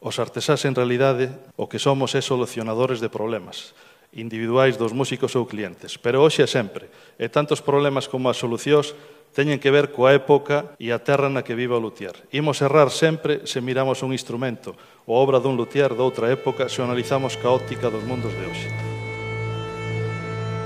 [0.00, 1.28] Os artesás, en realidade,
[1.60, 3.76] o que somos é solucionadores de problemas
[4.16, 8.96] individuais dos músicos ou clientes, pero hoxe e sempre, e tantos problemas como as solucións
[9.36, 12.16] teñen que ver coa época e a terra na que viva o luthier.
[12.34, 14.74] Imos errar sempre se miramos un instrumento
[15.06, 18.89] ou obra dun luthier doutra época se analizamos ca óptica dos mundos de hoxe.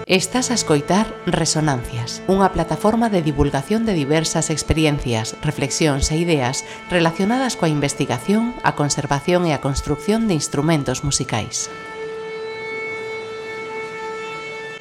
[0.06, 7.56] Estás a escoitar Resonancias, unha plataforma de divulgación de diversas experiencias, reflexións e ideas relacionadas
[7.56, 11.72] coa investigación, a conservación e a construción de instrumentos musicais.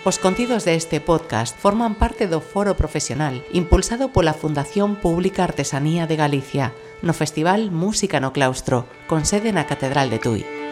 [0.04, 6.20] Os contidos deste podcast forman parte do Foro Profesional, impulsado pola Fundación Pública Artesanía de
[6.20, 10.63] Galicia, no Festival Música no Claustro, con sede na Catedral de Tui.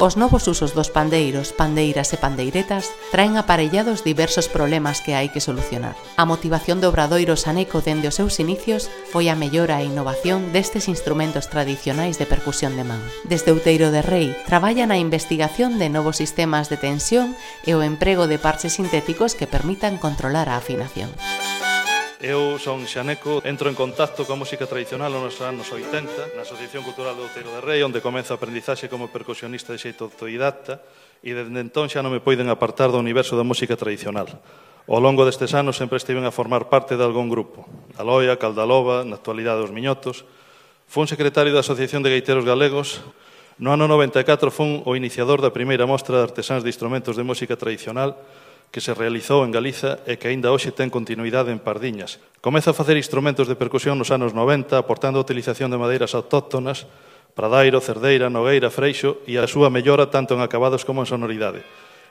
[0.00, 5.44] Os novos usos dos pandeiros, pandeiras e pandeiretas traen aparellados diversos problemas que hai que
[5.44, 5.92] solucionar.
[6.16, 10.88] A motivación do Obradoiro Saneco dende os seus inicios foi a mellora e innovación destes
[10.88, 13.04] instrumentos tradicionais de percusión de man.
[13.28, 17.36] Desde Outeiro de Rei traballa na investigación de novos sistemas de tensión
[17.68, 21.12] e o emprego de parches sintéticos que permitan controlar a afinación.
[22.20, 27.16] Eu son Xaneco, entro en contacto coa música tradicional nos anos 80 na Asociación Cultural
[27.16, 30.84] do Outeiro de Rei, onde comezo a aprendizaxe como percusionista de xeito autodidacta
[31.24, 34.28] e desde entón xa non me poiden apartar do universo da música tradicional.
[34.84, 37.64] Ao longo destes anos sempre estiven a formar parte de algún grupo.
[37.96, 40.28] Aloia, Caldaloba, na actualidade os Miñotos.
[40.92, 43.00] Fun secretario da Asociación de Gaiteros Galegos,
[43.60, 47.60] No ano 94 fun o iniciador da primeira mostra de artesáns de instrumentos de música
[47.60, 48.16] tradicional
[48.70, 52.22] que se realizou en Galiza e que aínda hoxe ten continuidade en Pardiñas.
[52.38, 56.86] Comeza a facer instrumentos de percusión nos anos 90, aportando a utilización de madeiras autóctonas,
[57.34, 61.66] Pradairo, Cerdeira, Nogueira, Freixo e a súa mellora tanto en acabados como en sonoridade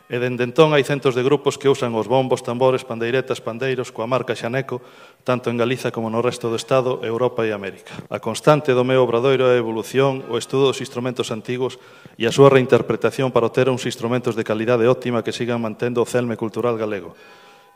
[0.10, 4.10] e dende entón hai centos de grupos que usan os bombos, tambores, pandeiretas, pandeiros coa
[4.10, 4.82] marca Xaneco,
[5.22, 7.94] tanto en Galiza como no resto do Estado, Europa e América.
[8.10, 11.78] A constante do meu obradoiro é a evolución, o estudo dos instrumentos antigos
[12.18, 16.10] e a súa reinterpretación para obter uns instrumentos de calidade óptima que sigan mantendo o
[16.10, 17.14] celme cultural galego.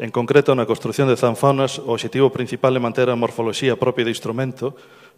[0.01, 4.13] En concreto, na construción de zanfonas, o objetivo principal é manter a morfoloxía propia do
[4.13, 4.73] instrumento,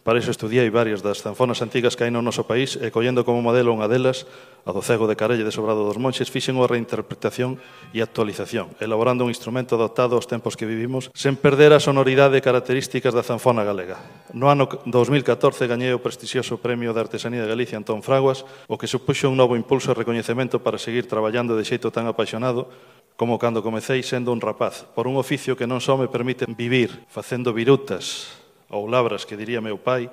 [0.05, 3.41] para iso estudiei varias das zanfonas antigas que hai no noso país e collendo como
[3.41, 4.29] modelo unha delas,
[4.65, 7.61] a do cego de Carelle de Sobrado dos Monxes fixen unha reinterpretación
[7.93, 12.41] e actualización, elaborando un instrumento adaptado aos tempos que vivimos sen perder a sonoridade e
[12.41, 14.01] características da zanfona galega.
[14.33, 18.89] No ano 2014 gañei o prestixioso Premio de Artesanía de Galicia Antón Fraguas, o que
[18.89, 22.73] supuxo un novo impulso e recoñecemento para seguir traballando de xeito tan apaixonado
[23.15, 27.05] como cando comecei sendo un rapaz, por un oficio que non só me permite vivir
[27.07, 28.33] facendo virutas
[28.73, 30.09] ou labras que diría meu pai,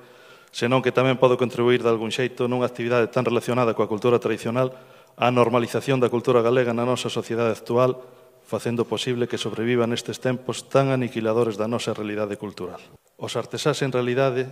[0.52, 4.76] senón que tamén podo contribuir de algún xeito nunha actividade tan relacionada coa cultura tradicional
[5.16, 7.96] á normalización da cultura galega na nosa sociedade actual,
[8.44, 12.80] facendo posible que sobreviva nestes tempos tan aniquiladores da nosa realidade cultural.
[13.16, 14.44] Os artesás, en realidade,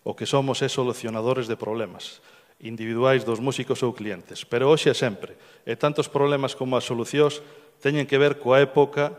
[0.00, 2.24] o que somos é solucionadores de problemas
[2.62, 5.36] individuais dos músicos ou clientes, pero hoxe é sempre,
[5.68, 7.44] e tantos problemas como as solucións
[7.84, 9.12] teñen que ver coa época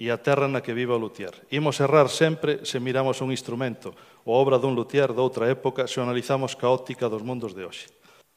[0.00, 1.32] e a terra na que viva o luthier.
[1.52, 3.92] Imos errar sempre se miramos un instrumento
[4.24, 7.92] ou obra dun luthier doutra época se analizamos ca óptica dos mundos de hoxe.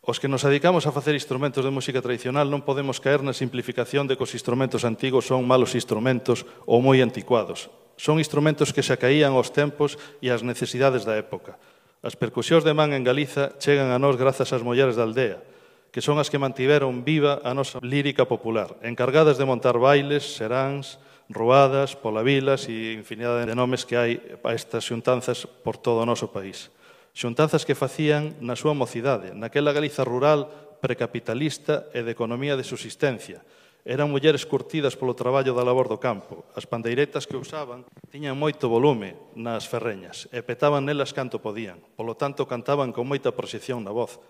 [0.05, 4.05] Os que nos dedicamos a facer instrumentos de música tradicional non podemos caer na simplificación
[4.05, 7.73] de que os instrumentos antigos son malos instrumentos ou moi anticuados.
[7.97, 11.57] Son instrumentos que se acaían aos tempos e ás necesidades da época.
[12.05, 15.41] As percusións de man en Galiza chegan a nós grazas ás mulleres da aldea,
[15.89, 21.01] que son as que mantiveron viva a nosa lírica popular, encargadas de montar bailes, seráns,
[21.30, 26.09] Ruadas, pola Vilas e infinidade de nomes que hai a estas xuntanzas por todo o
[26.09, 26.69] noso país.
[27.18, 30.46] Xuntanzas que facían na súa mocidade, naquela Galiza rural
[30.85, 33.41] precapitalista e de economía de subsistencia.
[33.85, 36.46] Eran mulleres curtidas polo traballo da labor do campo.
[36.53, 41.82] As pandeiretas que usaban tiñan moito volume nas ferreñas e petaban nelas canto podían.
[41.97, 44.22] Polo tanto, cantaban con moita proxección na voz.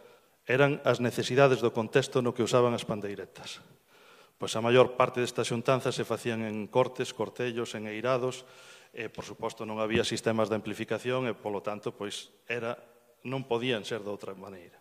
[0.47, 3.59] Eran as necesidades do contexto no que usaban as pandeiretas.
[4.35, 8.43] Pois a maior parte destas xuntanzas se facían en cortes, cortellos, en eirados,
[8.95, 12.75] e, por suposto, non había sistemas de amplificación e, polo tanto, pois era
[13.27, 14.79] non podían ser de outra maneira.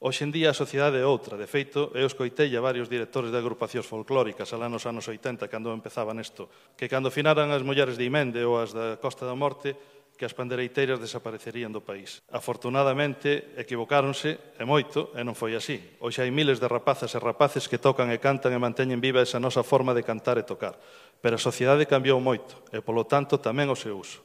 [0.00, 3.36] Hoxe en día a sociedade é outra, de feito, eu escoitei a varios directores de
[3.36, 8.08] agrupacións folclóricas alá nos anos 80, cando empezaba nesto, que cando finaran as mulleres de
[8.08, 9.76] Imende ou as da Costa da Morte,
[10.20, 12.20] que as pandereiteiras desaparecerían do país.
[12.28, 15.80] Afortunadamente, equivocáronse e moito, e non foi así.
[15.96, 19.40] Hoxe hai miles de rapazas e rapaces que tocan e cantan e manteñen viva esa
[19.40, 20.76] nosa forma de cantar e tocar.
[21.24, 24.20] Pero a sociedade cambiou moito, e polo tanto tamén o seu uso.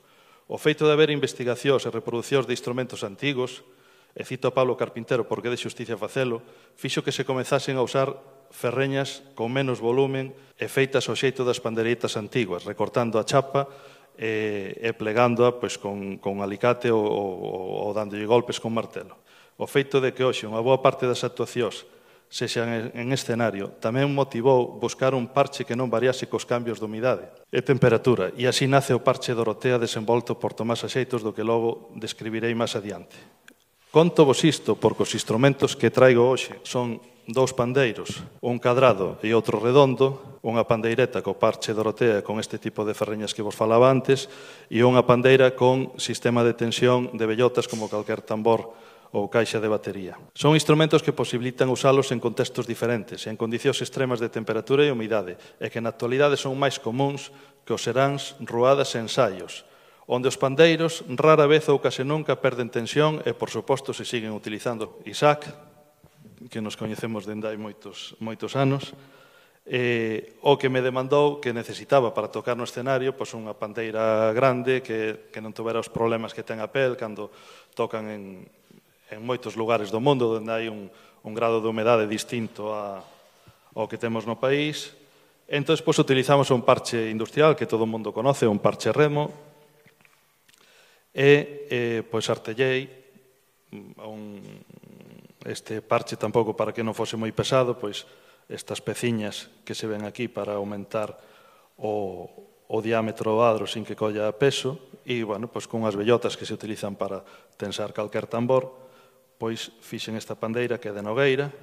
[0.52, 3.64] O feito de haber investigacións e reproducións de instrumentos antigos,
[4.12, 6.44] e cito a Pablo Carpintero porque de xusticia facelo,
[6.76, 8.12] fixo que se comezasen a usar
[8.52, 13.72] ferreñas con menos volumen e feitas ao xeito das pandereitas antiguas, recortando a chapa
[14.16, 17.32] e, e plegándoa pois, con, con alicate ou, ou,
[17.88, 19.16] ou dándolle golpes con martelo.
[19.56, 21.88] O feito de que hoxe unha boa parte das actuacións
[22.28, 27.32] sexan en escenario, tamén motivou buscar un parche que non variase cos cambios de humidade
[27.54, 31.94] e temperatura, e así nace o parche Dorotea desenvolto por Tomás Axeitos do que logo
[31.96, 33.16] describirei máis adiante.
[33.94, 39.34] Conto vos isto porque os instrumentos que traigo hoxe son dous pandeiros, un cadrado e
[39.34, 43.90] outro redondo, unha pandeireta co parche dorotea con este tipo de ferreñas que vos falaba
[43.90, 44.30] antes
[44.70, 48.78] e unha pandeira con sistema de tensión de bellotas como calquer tambor
[49.10, 50.20] ou caixa de batería.
[50.38, 55.40] Son instrumentos que posibilitan usalos en contextos diferentes, en condicións extremas de temperatura e humidade,
[55.58, 57.34] e que na actualidade son máis comuns
[57.66, 59.66] que os seráns, ruadas e ensaios,
[60.06, 64.36] onde os pandeiros rara vez ou case nunca perden tensión e, por suposto, se siguen
[64.36, 65.02] utilizando.
[65.10, 65.50] Isaac,
[66.50, 68.94] que nos coñecemos dende hai moitos, moitos anos,
[69.66, 74.86] eh, o que me demandou que necesitaba para tocar no escenario pois unha pandeira grande
[74.86, 77.34] que, que non tuvera os problemas que ten a pel cando
[77.74, 78.24] tocan en,
[79.10, 80.94] en moitos lugares do mundo onde hai un,
[81.26, 83.02] un grado de humedade distinto a,
[83.74, 84.94] ao que temos no país.
[85.50, 89.34] Entón, pois, utilizamos un parche industrial que todo o mundo conoce, un parche remo,
[91.10, 92.86] e eh, pois artellei
[94.02, 94.42] un,
[95.46, 98.10] este parche tampouco para que non fose moi pesado, pois
[98.50, 101.18] estas peciñas que se ven aquí para aumentar
[101.78, 102.28] o,
[102.68, 106.50] o diámetro do adro sin que colla peso e, bueno, pois con as bellotas que
[106.50, 107.22] se utilizan para
[107.58, 108.74] tensar calquer tambor,
[109.38, 111.54] pois fixen esta pandeira que é de Nogueira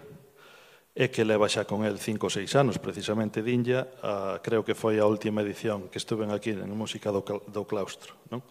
[0.93, 4.76] e que leva xa con el 5 ou 6 anos, precisamente dinlla, a, creo que
[4.76, 8.44] foi a última edición que estuven aquí en Música do, do Claustro, non?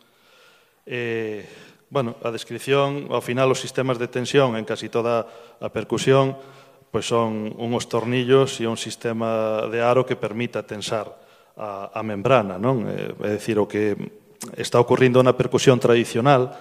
[0.91, 1.47] Eh,
[1.87, 5.23] bueno, a descripción, ao final, os sistemas de tensión en casi toda
[5.63, 6.35] a percusión
[6.91, 11.07] pois son unhos tornillos e un sistema de aro que permita tensar
[11.55, 12.83] a, a membrana, non?
[12.91, 13.95] Eh, é dicir, o que
[14.59, 16.51] está ocurrindo na percusión tradicional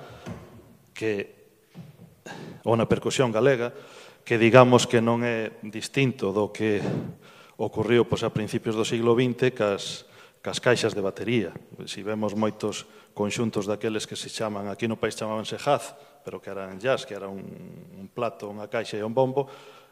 [0.95, 1.35] que
[2.63, 3.75] ou na percusión galega
[4.23, 6.79] que digamos que non é distinto do que
[7.59, 10.07] ocorreu pois, a principios do siglo XX cas,
[10.41, 11.53] cas caixas de batería.
[11.85, 15.93] Si vemos moitos conxuntos daqueles que se chaman, aquí no país chamábanse jazz,
[16.25, 17.45] pero que eran jazz, que era un,
[18.01, 19.45] un plato, unha caixa e un bombo,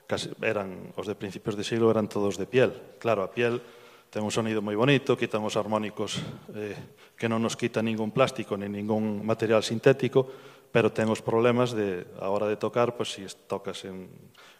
[0.08, 2.96] casi, eran os de principios de siglo eran todos de piel.
[2.96, 3.60] Claro, a piel
[4.08, 6.16] ten un sonido moi bonito, quitan os armónicos
[6.56, 6.72] eh,
[7.12, 10.24] que non nos quita ningún plástico ni ningún material sintético,
[10.72, 14.08] pero ten os problemas de a hora de tocar, pois se tocas en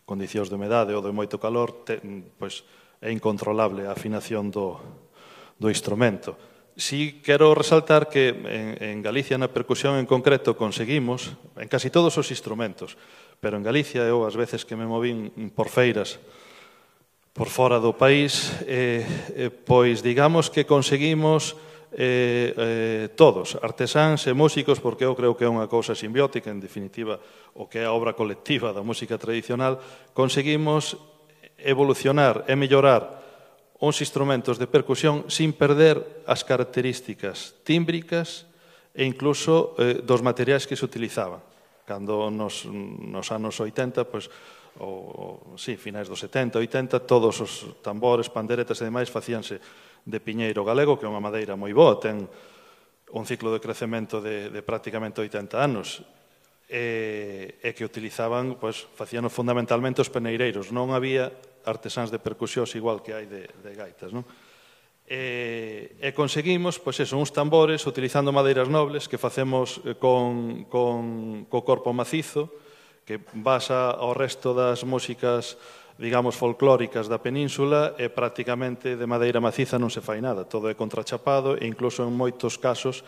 [0.05, 1.97] condicións de humedade ou de moito calor, te,
[2.37, 2.69] pois
[3.01, 4.77] é incontrolable a afinación do
[5.59, 6.39] do instrumento.
[6.79, 12.15] Si quero resaltar que en, en Galicia na percusión en concreto conseguimos, en casi todos
[12.15, 12.95] os instrumentos,
[13.43, 16.23] pero en Galicia eu as veces que me movín por feiras
[17.39, 21.55] por fora do país, eh, eh, pois digamos que conseguimos
[21.95, 26.59] eh, eh, todos, artesáns e músicos, porque eu creo que é unha cousa simbiótica, en
[26.59, 27.23] definitiva,
[27.55, 29.79] o que é a obra colectiva da música tradicional,
[30.15, 30.99] conseguimos
[31.63, 33.19] evolucionar e mellorar
[33.79, 38.51] uns instrumentos de percusión sin perder as características tímbricas
[38.91, 41.39] e incluso eh, dos materiais que se utilizaban.
[41.87, 44.27] Cando nos, nos anos 80, pois,
[44.83, 49.63] ou, sí, finais dos 70, 80, todos os tambores, panderetas e demais facíanse
[50.03, 52.27] de piñeiro galego, que é unha madeira moi boa, ten
[53.15, 56.03] un ciclo de crecemento de, de prácticamente 80 anos,
[56.69, 60.69] e, e que utilizaban, pois, facíanos fundamentalmente os peneireiros.
[60.69, 61.33] Non había
[61.69, 64.25] artesáns de percusións igual que hai de, de gaitas, non?
[65.09, 71.49] E, e conseguimos, pois eso, uns tambores utilizando madeiras nobles que facemos eh, con, con,
[71.49, 72.53] co corpo macizo,
[73.09, 75.57] que basa ao resto das músicas
[75.99, 80.47] digamos, folclóricas da península e prácticamente de madeira maciza non se fai nada.
[80.47, 83.03] Todo é contrachapado e incluso en moitos casos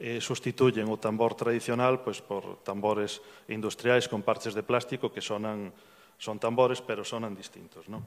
[0.00, 3.20] eh, sustituyen o tambor tradicional pois, por tambores
[3.52, 5.74] industriais con parches de plástico que sonan
[6.20, 8.04] son tambores, pero sonan distintos, non?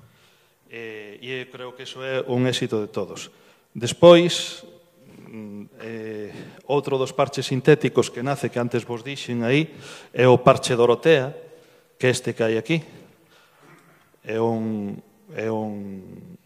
[0.70, 3.34] Eh, e, e creo que iso é un éxito de todos.
[3.74, 4.62] Despois,
[5.34, 6.30] mm, eh,
[6.70, 9.74] outro dos parches sintéticos que nace, que antes vos dixen aí,
[10.14, 11.34] é o parche Dorotea,
[11.98, 12.86] que este que hai aquí.
[14.22, 14.94] É un,
[15.34, 16.38] é un,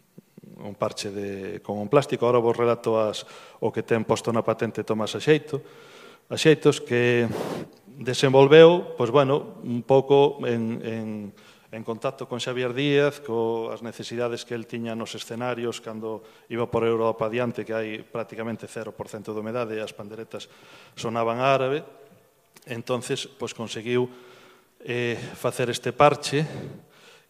[0.63, 2.25] un parche de, con un plástico.
[2.25, 3.27] Ahora vos relato as,
[3.59, 5.59] o que ten posto na patente Tomás Axeito.
[6.31, 7.27] Axeitos que
[7.97, 11.07] desenvolveu, pois bueno, un pouco en, en
[11.71, 16.87] en contacto con Xavier Díaz, coas necesidades que el tiña nos escenarios cando iba por
[16.87, 20.47] Europa adiante, que hai prácticamente 0% de humedade e as panderetas
[20.95, 21.83] sonaban árabe.
[22.67, 24.11] entonces pois conseguiu
[24.83, 26.43] eh, facer este parche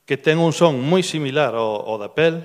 [0.05, 2.41] que ten un son moi similar ao, ao da pel,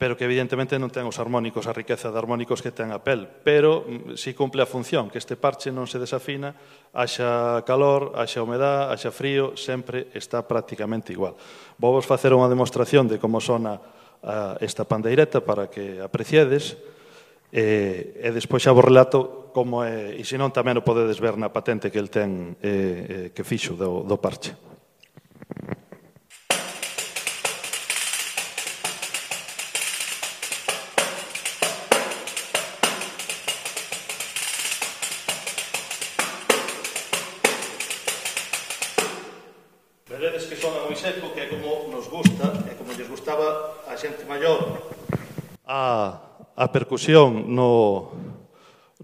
[0.00, 3.28] pero que evidentemente non ten os harmónicos, a riqueza de harmónicos que ten a pel,
[3.28, 6.56] pero mm, si cumple a función, que este parche non se desafina,
[6.96, 11.36] haxa calor, haxa humedad, haxa frío, sempre está prácticamente igual.
[11.76, 13.76] Vou vos facer unha demostración de como sona
[14.24, 16.80] a, esta pandeireta para que apreciades,
[17.52, 21.52] e, e despois xa vos relato como é, e senón tamén o podedes ver na
[21.52, 24.56] patente que el ten eh, eh, que fixo do, do parche.
[40.40, 43.92] vedes que sona moi seco, que é como nos gusta, é como lles gustaba a
[43.92, 44.80] xente maior
[45.68, 46.16] a,
[46.56, 48.08] a percusión no,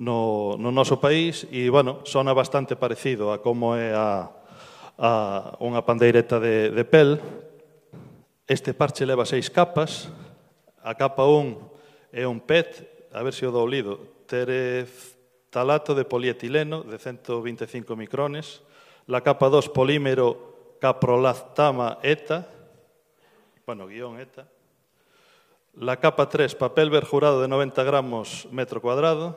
[0.01, 4.33] no, no noso país e, bueno, sona bastante parecido a como é a,
[4.97, 5.11] a
[5.61, 7.21] unha pandeireta de, de pel.
[8.49, 10.09] Este parche leva seis capas.
[10.81, 16.87] A capa 1 é un PET, a ver se o dou lido, tereftalato de polietileno
[16.87, 18.63] de 125 micrones.
[19.11, 22.47] La capa 2, polímero caprolactama ETA,
[23.67, 24.47] bueno, guion ETA,
[25.77, 29.37] La capa 3, papel verjurado de 90 gramos metro cuadrado.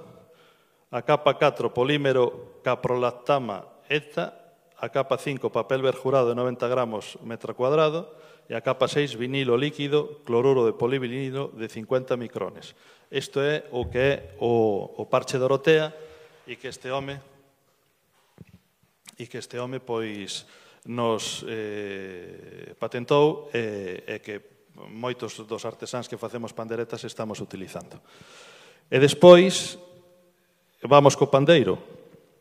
[0.90, 4.56] A capa 4, polímero caprolactama ETA.
[4.80, 8.16] A capa 5, papel verjurado de 90 gramos metro cuadrado.
[8.48, 12.72] E a capa 6, vinilo líquido, cloruro de polivinilo de 50 micrones.
[13.12, 15.92] Isto é o que o, parche Dorotea
[16.48, 17.20] e que este home
[19.20, 20.48] e que este home pois
[20.88, 24.36] nos eh, patentou e, eh, e que
[24.88, 28.00] moitos dos artesáns que facemos panderetas estamos utilizando.
[28.88, 29.76] E despois
[30.88, 31.76] vamos co pandeiro.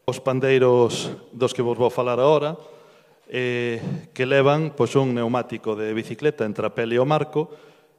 [0.06, 2.56] Os pandeiros dos que vos vou falar agora
[3.28, 7.52] eh, que levan pois, un neumático de bicicleta entre a pel e o marco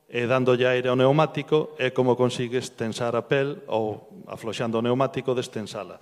[0.09, 5.37] e dándolle aire ao neumático é como consigues tensar a pel ou afloxando o neumático
[5.37, 6.01] destensala.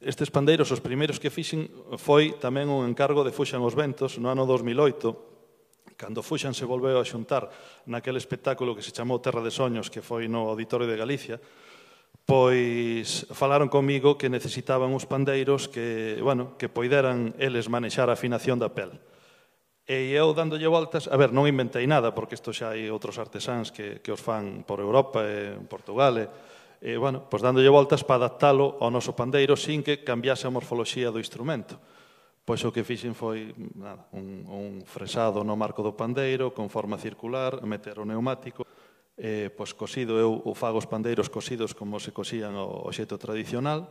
[0.00, 1.70] Estes pandeiros, os primeiros que fixen,
[2.00, 6.98] foi tamén un encargo de Fuxan os Ventos no ano 2008, cando Fuxan se volveu
[6.98, 7.46] a xuntar
[7.86, 11.36] naquele espectáculo que se chamou Terra de Soños, que foi no Auditorio de Galicia,
[12.24, 18.58] pois falaron comigo que necesitaban uns pandeiros que, bueno, que poideran eles manexar a afinación
[18.58, 18.96] da pel.
[19.84, 23.68] E eu dándolle voltas, a ver, non inventei nada, porque isto xa hai outros artesáns
[23.68, 26.24] que, que os fan por Europa e en Portugal, e,
[26.84, 31.08] eh, bueno, pois dándolle voltas para adaptalo ao noso pandeiro sin que cambiase a morfoloxía
[31.08, 31.80] do instrumento.
[32.44, 37.00] Pois o que fixen foi nada, un, un fresado no marco do pandeiro, con forma
[37.00, 38.68] circular, meter o neumático,
[39.16, 43.16] eh, pois cosido, eu o fago os pandeiros cosidos como se cosían o, o xeto
[43.16, 43.88] tradicional.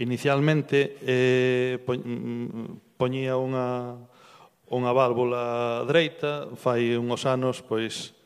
[0.00, 4.00] Inicialmente eh, mm, poñía unha,
[4.72, 8.16] unha válvula dreita, fai unhos anos, pois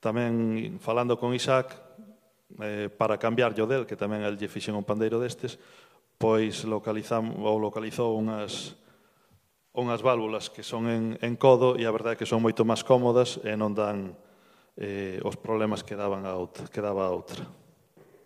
[0.00, 1.87] tamén falando con Isaac,
[2.60, 5.60] eh, para cambiar o del, que tamén el lle fixen un pandeiro destes,
[6.16, 8.74] pois localizamos, ou localizou unhas,
[9.76, 12.82] unhas válvulas que son en, en codo e a verdade é que son moito máis
[12.82, 14.16] cómodas e non dan
[14.80, 17.44] eh, os problemas que, daban a outra, que daba a outra.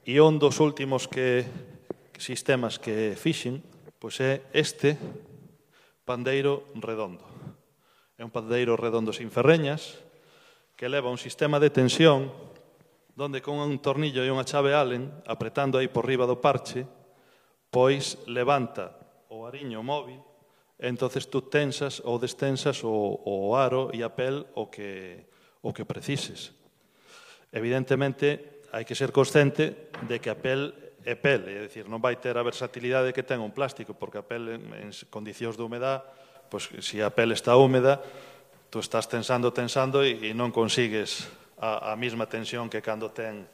[0.07, 1.45] E un dos últimos que,
[2.23, 3.61] sistemas que fixen
[3.99, 4.99] pois é este
[6.07, 7.23] pandeiro redondo.
[8.19, 9.99] É un pandeiro redondo sin ferreñas
[10.75, 12.31] que leva un sistema de tensión
[13.15, 16.89] donde con un tornillo e unha chave Allen, apretando aí por riba do parche,
[17.69, 18.97] pois levanta
[19.29, 20.21] o ariño móvil,
[20.81, 25.29] e entonces tú tensas ou destensas o, o aro e a pel o que,
[25.61, 26.57] o que precises.
[27.53, 30.73] Evidentemente, hai que ser consciente de que a pel
[31.05, 34.25] é pel, é dicir, non vai ter a versatilidade que ten un plástico, porque a
[34.25, 36.07] pel en, en condicións de humedad,
[36.49, 38.01] pois, se a pel está húmeda,
[38.71, 41.29] tú estás tensando, tensando e, e non consigues
[41.63, 43.47] a, a mesma tensión que cando ten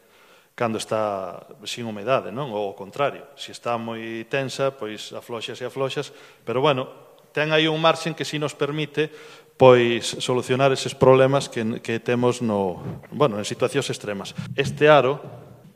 [0.58, 2.50] cando está sin humedade, non?
[2.50, 6.10] Ou ao contrario, se está moi tensa, pois afloxas e afloxas,
[6.42, 6.90] pero bueno,
[7.30, 9.06] ten aí un marxen que si nos permite
[9.54, 12.82] pois solucionar eses problemas que, que temos no,
[13.14, 14.34] bueno, en situacións extremas.
[14.58, 15.22] Este aro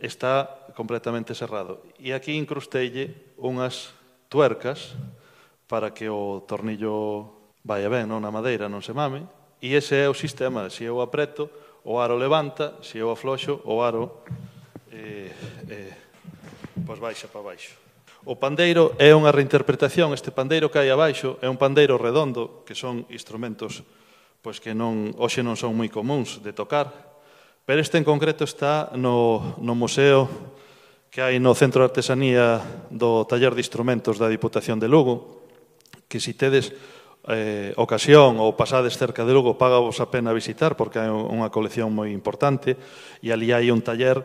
[0.03, 3.95] está completamente cerrado e aquí incrustelle unhas
[4.27, 4.99] tuercas
[5.71, 8.19] para que o tornillo vaya ben non?
[8.19, 9.23] na madeira, non se mame,
[9.63, 11.47] e ese é o sistema, se eu apreto,
[11.85, 14.23] o aro levanta, se eu afloxo, o aro
[14.91, 15.31] eh,
[15.69, 15.95] eh,
[16.87, 17.75] pois baixa para baixo.
[18.23, 22.79] O pandeiro é unha reinterpretación, este pandeiro que hai abaixo é un pandeiro redondo, que
[22.79, 23.83] son instrumentos
[24.43, 26.91] pois que non hoxe non son moi comuns de tocar,
[27.63, 30.27] pero este en concreto está no, no museo
[31.15, 32.59] que hai no Centro de Artesanía
[32.91, 35.47] do Taller de Instrumentos da Diputación de Lugo,
[36.11, 36.75] que si tedes
[37.29, 41.53] eh, ocasión ou pasades cerca de Lugo, paga vos a pena visitar porque hai unha
[41.55, 42.75] colección moi importante
[43.23, 44.23] e ali hai un taller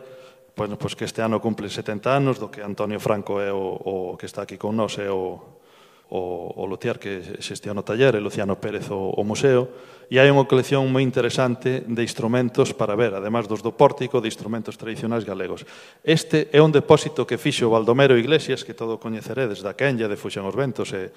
[0.58, 3.78] bueno, pois pues que este ano cumple 70 anos do que Antonio Franco é o,
[3.78, 5.38] o que está aquí con nós é o,
[6.10, 6.20] o,
[6.58, 9.70] o luthier que xestiona o taller e Luciano Pérez o, o museo
[10.10, 14.26] e hai unha colección moi interesante de instrumentos para ver, además dos do pórtico de
[14.26, 15.68] instrumentos tradicionais galegos.
[16.02, 20.48] Este é un depósito que fixo Baldomero Iglesias que todo coñeceredes da Kenya de Fuxan
[20.48, 21.14] os Ventos e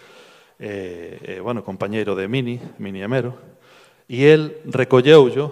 [0.61, 3.33] eh, eh, bueno, compañeiro de Mini, Mini Emero,
[4.05, 5.51] e el recolleullo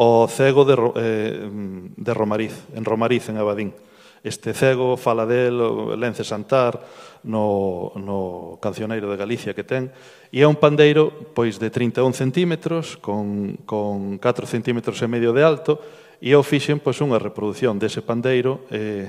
[0.00, 1.48] o cego de, eh,
[1.92, 3.76] de Romariz, en Romariz, en Abadín.
[4.24, 5.56] Este cego fala del
[6.00, 6.80] Lence Santar
[7.24, 9.92] no, no cancioneiro de Galicia que ten
[10.32, 15.44] e é un pandeiro pois de 31 centímetros con, con 4 centímetros e medio de
[15.44, 15.80] alto
[16.20, 19.08] e eu fixen pois, unha reproducción dese pandeiro eh,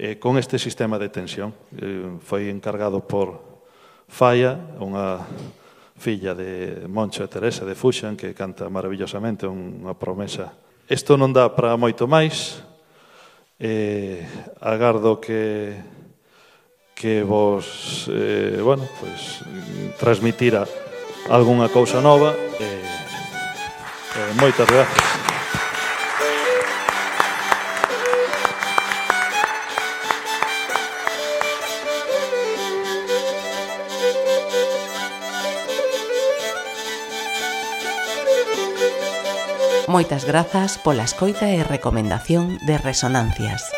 [0.00, 1.52] eh, con este sistema de tensión.
[1.76, 3.49] Eh, foi encargado por
[4.10, 5.22] Falla, unha
[5.94, 10.50] filla de Moncho e Teresa de Fuxan, que canta maravillosamente unha promesa.
[10.90, 12.66] Isto non dá para moito máis,
[13.62, 14.26] eh,
[14.58, 15.78] agardo que
[17.00, 19.40] que vos eh, bueno, pues,
[19.96, 20.68] transmitira
[21.32, 22.84] algunha cousa nova eh,
[24.20, 25.19] eh, moitas gracias
[39.90, 43.74] Moitas grazas pola escoita e recomendación de Resonancias.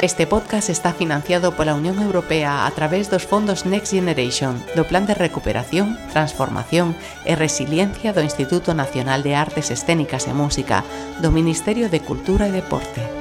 [0.00, 5.04] Este podcast está financiado pola Unión Europea a través dos fondos Next Generation do Plan
[5.04, 6.96] de Recuperación, Transformación
[7.28, 10.80] e Resiliencia do Instituto Nacional de Artes Escénicas e Música
[11.20, 13.19] do Ministerio de Cultura e Deporte.